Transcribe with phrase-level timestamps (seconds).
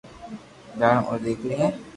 [0.79, 1.67] جانو اوري ديڪري ھي